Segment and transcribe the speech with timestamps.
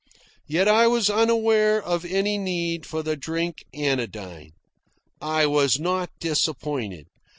[0.47, 4.53] Yet I was unaware of any need for the drink anodyne.
[5.21, 7.05] I was not disappointed.